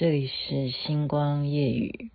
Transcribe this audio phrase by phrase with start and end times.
[0.00, 2.10] 这里是星光夜语。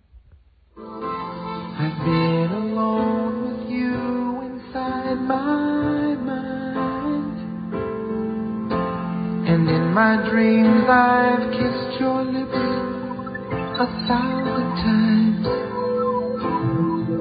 [0.76, 7.38] I've been alone with you inside my mind.
[9.46, 12.62] And in my dreams I've kissed your lips
[13.78, 15.46] a thousand times.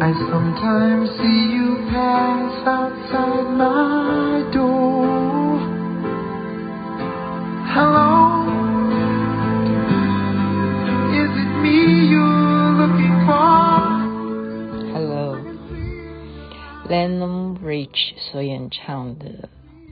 [0.02, 2.05] I sometimes see you pass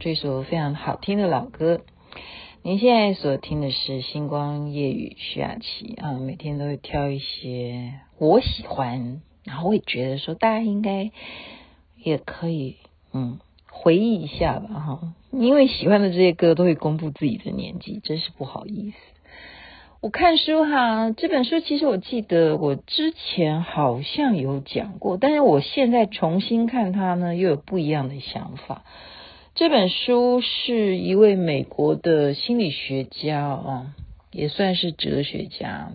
[0.04, 1.80] 这首非常好听的老歌。
[2.60, 11.10] 您现在所听的是《星光夜雨》徐雅琪啊，每天都会挑一些我喜欢，然后我也觉得说大家应该
[11.96, 12.76] 也可以
[13.14, 13.38] 嗯
[13.70, 18.96] 回忆一下吧哈，因为喜欢的这些歌都会公布自己的年纪，真是不好意思。
[20.02, 28.84] 我看书哈，这本书其实我记得我之前好像有讲过，但是我现在重新看它呢，又有不一样的想法。
[29.56, 33.94] 这本书是一位美国的心理学家啊，
[34.32, 35.92] 也算是哲学家，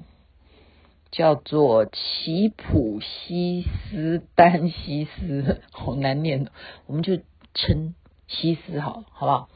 [1.11, 6.53] 叫做齐普西斯丹西斯，好难念的，
[6.87, 7.17] 我们就
[7.53, 7.95] 称
[8.29, 9.49] 西斯好，好不好？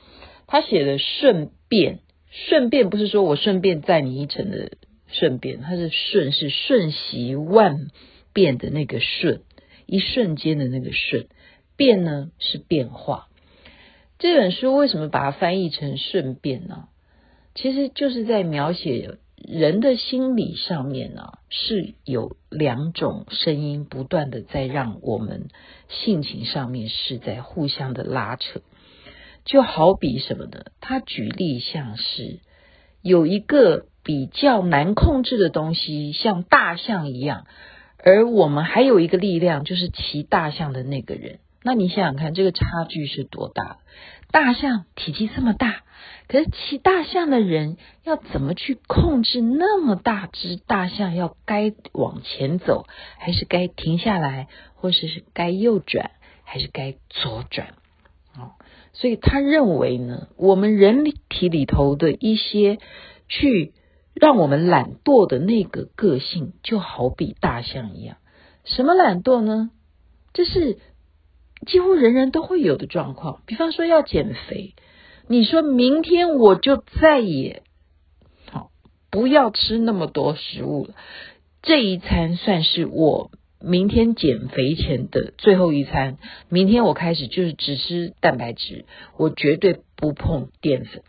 [0.48, 1.96] 他写的《顺变》。
[2.30, 4.72] 顺便不是说我顺便载你一程的
[5.08, 7.88] 顺便，他是顺是瞬息万
[8.34, 9.44] 变的那个瞬，
[9.86, 11.28] 一瞬间的那个瞬，
[11.78, 13.30] 变呢是变化。
[14.24, 16.88] 这本书为什么把它翻译成顺便呢？
[17.56, 25.50] 其实就是在描写人的心理上面呢，是有两种声音不断的在让我们
[25.90, 28.62] 性情上面是在互相的拉扯。
[29.44, 30.68] 就好比什么呢？
[30.80, 32.40] 他举例像是
[33.02, 37.46] 有一个比较难控制的东西，像大象一样，
[37.98, 41.40] 而我们还有一个力量，就是骑大象的那个人。
[41.64, 43.78] 那你想想看，这个差距是多大？
[44.32, 45.84] 大象体积这么大，
[46.28, 51.16] 可是骑大象的人要怎么去控制那么大只大象？
[51.16, 52.86] 要该往前走，
[53.18, 56.12] 还是该停下来，或者是该右转，
[56.44, 57.76] 还是该左转？
[58.36, 58.54] 哦。
[58.92, 62.80] 所以他认为呢，我们人体里头的一些
[63.28, 63.74] 去
[64.14, 68.18] 让我们懒惰的那个个性，就好比大象一样。
[68.66, 69.70] 什么懒惰呢？
[70.34, 70.80] 这是
[71.66, 73.42] 几乎人人都会有的状况。
[73.46, 74.76] 比方说要减肥，
[75.28, 77.64] 你说明天我就再也
[78.52, 78.72] 好
[79.10, 80.94] 不要吃那么多食物了，
[81.62, 83.32] 这一餐算是我。
[83.66, 86.18] 明天减肥前的最后一餐，
[86.50, 88.84] 明天我开始就是只吃蛋白质，
[89.16, 91.02] 我绝对不碰淀粉。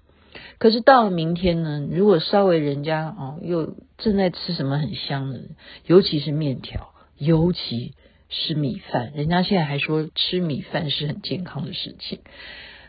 [0.59, 5.41] 可是到了明天呢，如果稍微人家哦又正在吃什么很香的，
[5.85, 7.95] 尤其是面条，尤其
[8.29, 12.21] 吃米饭，人家现在还说吃米饭是很健康的事情，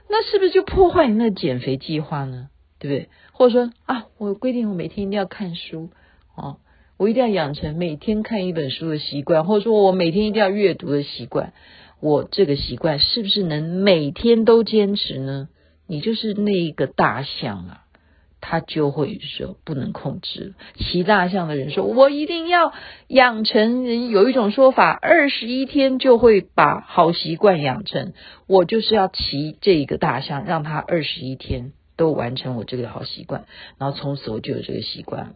[0.09, 2.50] 那是不是就破坏你那减肥计划呢？
[2.79, 3.09] 对不对？
[3.31, 5.90] 或者说啊，我规定我每天一定要看书
[6.35, 6.57] 哦。
[6.97, 11.53] 我一定要养成每天看一本书的习惯，或者说我每天一定要阅读的习惯。
[12.00, 15.50] 我这个习惯是不是能每天都坚持呢？
[15.88, 17.84] 你就是那一个大象啊，
[18.47, 20.53] 他就会说不能控制。
[20.75, 22.73] 骑大象的人说：“我一定要
[23.07, 28.13] 养成人。”有一种说法，二十一天就会把好习惯养成。
[28.45, 33.45] 我就是要骑这个大象，让他二十一天都完成我这个好习惯，
[33.79, 35.33] 然后从此我就有这个习惯了。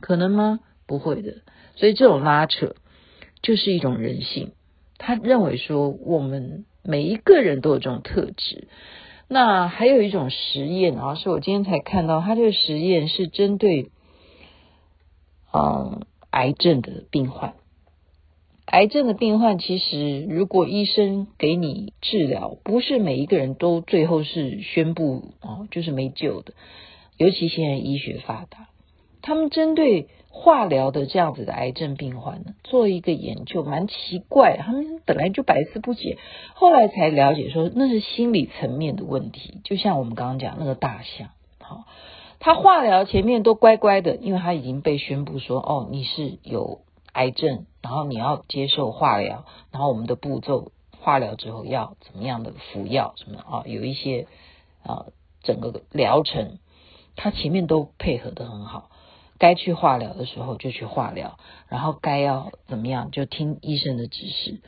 [0.00, 0.60] 可能吗？
[0.86, 1.38] 不会的，
[1.74, 2.76] 所以这种拉扯
[3.42, 4.52] 就是一种人性。
[4.98, 8.68] 他认为说，我们每一个人都有这种特质。
[9.32, 13.90] 那还有一种实验啊，是我今天才看到，他这个实验是针对
[15.54, 17.54] 嗯癌症的病患。
[18.66, 26.52] 癌症的病患其实，如果医生给你治疗，不是每一个人都最后是宣布啊，就是没救的。
[27.16, 28.68] 尤其现在医学发达，
[29.22, 30.08] 他们针对。
[30.34, 36.18] 化疗的这样子的癌症病患呢，做一个研究蛮奇怪，他们本来就百思不解，
[36.54, 39.60] 后来才了解说那是心理层面的问题。
[39.62, 41.28] 就像我们刚刚讲那个大象，
[41.60, 41.84] 好，
[42.40, 46.80] 他化疗前面都乖乖的，因为他已经被宣布说哦，你是有
[47.12, 54.26] 癌症，然后你要接受化疗，然后我们的步骤化疗之后要怎么样的服药什么啊，有一些
[54.82, 55.06] 啊
[55.42, 56.58] 整个疗程，
[57.16, 58.88] 他前面都配合得很好。
[59.38, 61.38] 该去化疗的时候就去化疗，
[61.68, 64.60] 然后该要怎么样就听医生的指示。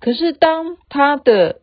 [0.00, 1.60] 可是当他的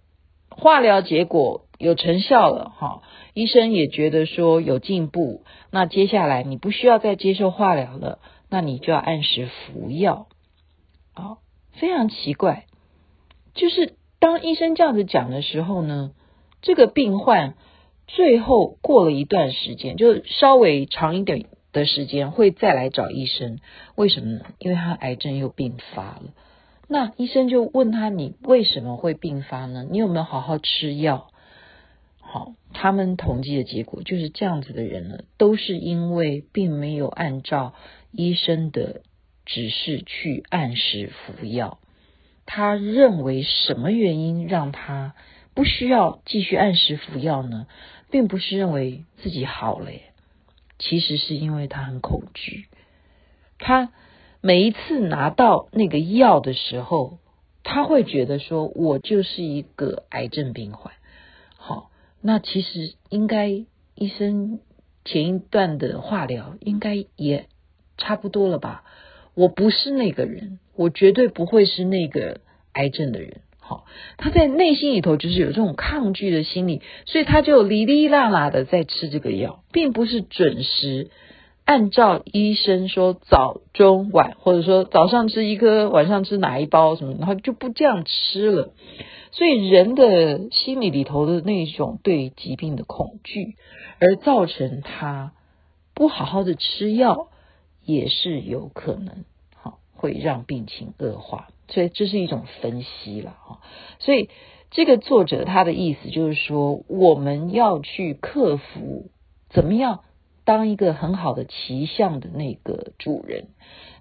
[0.49, 3.01] 化疗结果有成效了，哈，
[3.33, 8.19] 医生也觉得说有进步，那接下来你不需要再接受化疗了，
[8.49, 10.27] 那你就要按时服药。
[11.13, 11.37] 啊，
[11.73, 12.65] 非常奇怪，
[13.53, 16.11] 就是当医生这样子讲的时候呢，
[16.61, 17.55] 这个病患
[18.07, 21.45] 最后过了一段时间，就稍微长一点
[21.75, 23.59] 的时间会再来找医生，
[23.95, 24.45] 为什么呢？
[24.57, 26.33] 因为他癌症又病发了。
[26.87, 29.85] 那医生就问他：“你为什么会病发呢？
[29.89, 31.31] 你有没有好好吃药？”
[32.21, 37.73] 好，他们统计的结果就是这样子的人呢，都是因为并没有按照
[38.11, 39.01] 医生的
[39.45, 41.79] 指示去按时服药。
[42.45, 45.15] 他认为什么原因让他
[45.53, 47.67] 不需要继续按时服药呢？
[48.11, 49.89] 并不是认为自己好了，
[50.79, 52.67] 其实是因为他很恐惧，
[53.59, 53.91] 他。
[54.41, 57.17] 每一次拿到那个药的时候，
[57.63, 60.93] 他会觉得说：“我就是一个癌症病患。”
[61.57, 61.89] 好，
[62.21, 64.59] 那其实应该医生
[65.03, 67.47] 前一段的化疗应该也
[67.97, 68.83] 差不多了吧？
[69.33, 72.41] 我不是那个人，我绝对不会是那个
[72.73, 73.41] 癌症的人。
[73.67, 73.85] 好，
[74.17, 81.09] 他在内心里头就是有这种抗拒的心理，所以他就哩哩啦啦的在吃这个药，并不是准时。
[81.65, 88.71] 按照医生说早中晚，或者说早上吃一颗，晚上吃哪一包什么，然后就不这样吃了。
[89.31, 93.55] 所以人的心理里头的那种对疾病的恐惧，
[93.99, 95.33] 而造成他
[95.95, 97.29] 不好好的吃药，
[97.83, 99.25] 也是有可能
[99.95, 101.47] 会让病情恶化。
[101.67, 103.59] 所以这是一种分析了哈。
[103.99, 104.29] 所以
[104.69, 109.09] 这个作者他的意思就是说，我们要去克服
[109.49, 110.01] 怎么样？
[110.43, 113.47] 当一个很好的骑象的那个主人，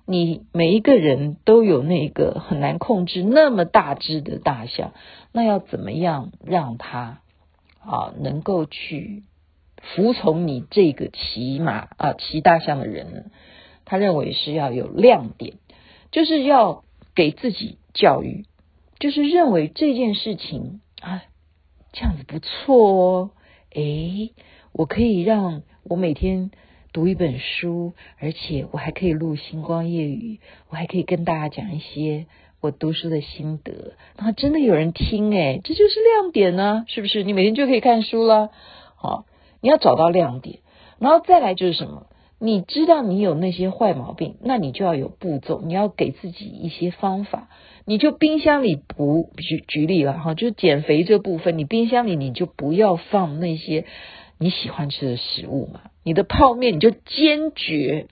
[0.04, 4.92] 你每一个人都有那个很难控制那么大只的大象，
[5.32, 7.22] 那要怎么样让他
[7.80, 9.22] 啊能够去
[9.80, 13.22] 服从你这个骑马啊骑大象的人呢？
[13.86, 15.54] 他认为是要有亮点，
[16.14, 16.84] 就是要
[17.16, 18.44] 给自己教育，
[19.00, 21.24] 就是认为这件事情啊
[21.92, 23.30] 这样子不错哦，
[23.74, 24.32] 诶，
[24.72, 25.62] 我可以让。
[25.86, 26.50] 我每天
[26.94, 30.38] 读一本书，而且我还可以录星光夜语，
[30.70, 32.26] 我还可以跟大家讲一些
[32.62, 37.24] 我读书的心得，然后真的有人听诶，这就是亮点呢， 是不是？
[37.24, 38.50] 你每天就可以看书了，
[38.94, 39.26] 好，
[39.60, 40.60] 你要找到亮点，
[40.98, 42.06] 然后再来就是什么？
[42.44, 47.48] 你知道你有那些坏毛病，那你就要有步骤，你要给自己一些方法，
[47.86, 53.86] 你就冰箱里不举举例了哈，就减肥这部分，你冰箱里你就不要放那些。
[54.36, 55.80] 你喜欢吃的食物嘛？
[56.02, 58.08] 你的泡面你就坚决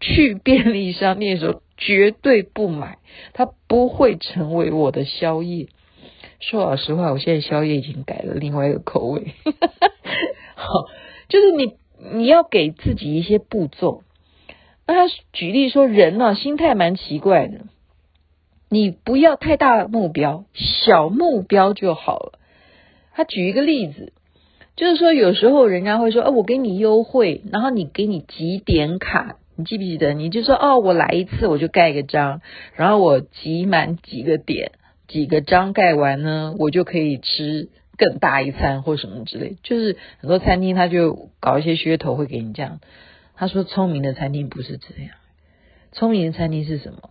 [0.00, 2.98] 去便利商店的时候绝对不买，
[3.34, 5.68] 它不会成为我的宵夜。
[6.40, 9.34] 说老实话，我现在宵夜已经改了另外一个口味。
[10.56, 10.68] 好，
[11.28, 11.76] 就是你
[12.14, 14.02] 你要给自己一些步骤。
[14.86, 17.60] 那他举例说，人呢、啊、心态蛮奇怪的，
[18.68, 22.38] 你不要太大目标，小目标就好了。
[23.14, 24.12] 他举一个例子。
[24.76, 30.14] 就是说，有时候人家会说，哦，我给你优惠，然后你给你集点卡，你记不记得？
[30.14, 32.40] 你就说，哦，我来一次我就盖个章，
[32.76, 34.72] 然后我集满几个点，
[35.06, 37.68] 几个章盖完呢，我就可以吃
[38.00, 39.58] 更大一餐或什么之类。
[39.62, 42.80] 就是很多餐厅他就搞一些噱头会给你这样。
[43.36, 45.12] 他说，聪明的餐厅不是这样，
[45.92, 47.10] 聪明的餐厅是什么？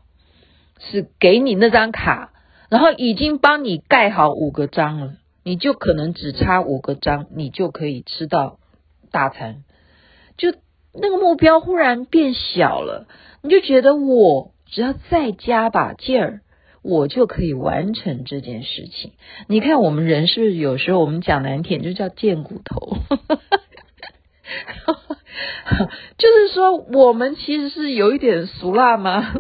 [0.80, 2.31] 是给你那张卡，
[2.69, 5.14] 然后已经帮你盖好五个章了。
[5.44, 8.59] 你就可能只差五个章，你就可以吃到
[9.11, 9.64] 大餐，
[10.37, 10.54] 就
[10.94, 13.07] 那个目标忽然变小了，
[13.42, 16.42] 你就觉得我只要再加把劲儿，
[16.83, 19.12] 我就可以完成这件事情。
[19.48, 22.98] 你看我们人是不是有时候我们讲难听就叫贱骨头？
[26.18, 29.33] 就是说我们其实是有一点俗辣吗？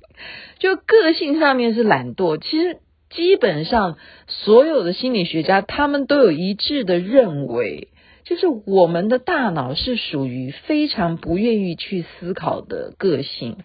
[0.58, 2.78] 就个性上面是懒惰，其实。
[3.08, 7.88] 基本上，所有的心理学家他们都有一致的认为，
[8.24, 13.58] 就是我们的大脑是属于非常不愿意去思考的个性。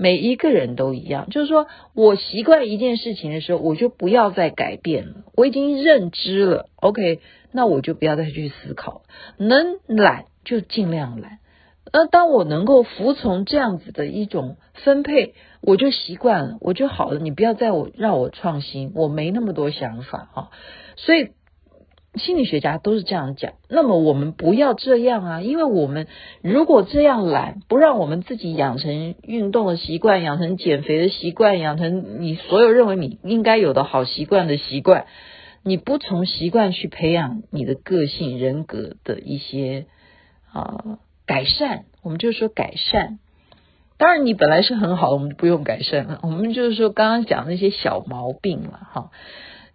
[0.00, 5.24] 每一个人都一样，就是说我习惯一件事情的时候，我就不要再改变了。
[5.36, 7.20] 我已经认知了，OK，
[7.52, 9.02] 那我就不要再去思考，
[9.36, 11.38] 能懒就尽量懒。
[11.92, 17.18] 那当我能够服从这样子的一种分配，我就习惯了，我就好了。
[17.18, 20.48] 你不要再我让我创新，我没那么多想法啊。
[20.96, 21.32] 所以
[22.14, 23.52] 心理学家都是这样讲。
[23.68, 26.06] 那么我们不要这样啊，因为我们
[26.42, 35.06] 如果这样懒，不让我们自己养成运动的习惯，养成减肥的习惯，养成你所有认为你应该有的好习惯的习惯，
[35.62, 39.86] 你不从习惯去培养你的个性人格的一些
[40.52, 40.98] 啊。
[41.26, 43.20] 改善，我们就说改善，
[43.98, 46.18] 当然，你本来是很好，我们不用改善了。
[46.24, 49.10] 我们就是说，刚刚讲那些小毛病了哈，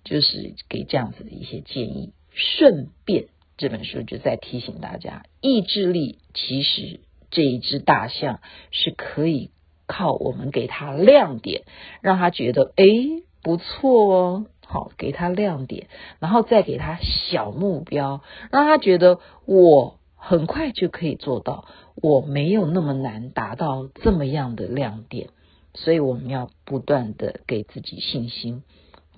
[0.04, 2.12] 就是给这样子的一些建议。
[2.36, 3.27] 顺便
[3.58, 7.00] 这本书就在提醒大家，意志力其实
[7.32, 9.50] 这一只大象是可以
[9.88, 11.63] 靠我们给它亮点，
[12.01, 15.88] 让它觉得诶不错哦，好给它亮点，
[16.20, 21.65] 然后再给它小目标，让它觉得我很快就可以做到。
[21.96, 25.30] 我没有那么难达到这么样的亮点，
[25.74, 28.63] 所以我们要不断的给自己信心，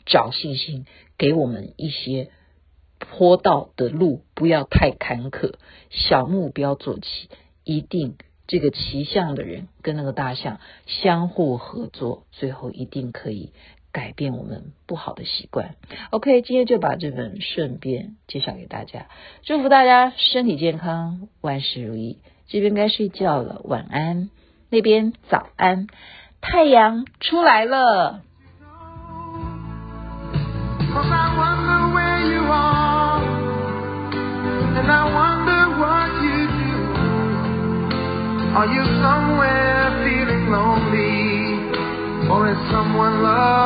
[0.05, 0.85] 找信心，
[1.17, 2.29] 给我们一些
[2.99, 5.53] 坡道的路不要太坎坷，
[5.89, 7.29] 小目标做起，
[7.63, 8.15] 一定
[8.47, 13.51] 这个骑象的人跟那个大象相互合作，最后一定可以
[13.91, 15.75] 改变我们不好的习惯。
[16.11, 19.07] OK，今天就把这本顺便介绍给大家，
[19.43, 22.19] 祝福大家身体健康，万事如意。
[22.47, 24.29] 这边该睡觉了，晚安。
[24.69, 25.87] 那边早安，
[26.41, 28.23] 太阳出来了。
[34.87, 36.75] And I wonder what you do.
[38.55, 42.31] Are you somewhere feeling lonely?
[42.31, 43.56] Or is someone loved?